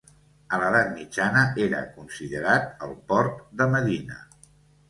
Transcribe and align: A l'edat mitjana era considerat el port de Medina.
A 0.55 0.57
l'edat 0.61 0.87
mitjana 0.93 1.43
era 1.65 1.83
considerat 1.99 2.83
el 2.89 2.97
port 3.13 3.45
de 3.61 3.69
Medina. 3.75 4.19